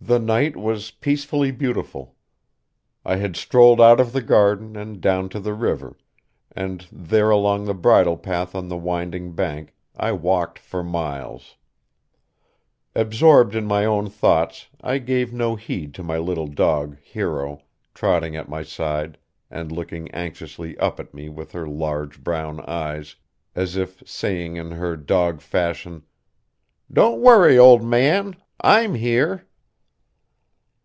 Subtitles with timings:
[0.00, 2.14] The night was peacefully beautiful.
[3.04, 5.98] I had strolled out of the garden and down to the river,
[6.52, 11.56] and there along the bridle path on the winding bank I walked for miles.
[12.94, 17.62] Absorbed in my own thoughts I gave no heed to my little dog, Hero,
[17.92, 19.18] trotting at my side
[19.50, 23.16] and looking anxiously up at me with her large brown eyes,
[23.56, 26.04] as if saying in her dog fashion:
[26.90, 29.44] "Don't worry, old man; I'm here!"